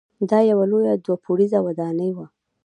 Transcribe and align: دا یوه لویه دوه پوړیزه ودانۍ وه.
دا 0.29 0.39
یوه 0.51 0.65
لویه 0.71 0.93
دوه 1.05 1.15
پوړیزه 1.23 1.59
ودانۍ 1.65 2.11
وه. 2.13 2.25